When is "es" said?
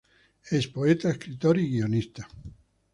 0.49-0.67